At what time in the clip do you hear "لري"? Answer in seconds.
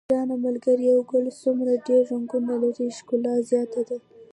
2.63-2.87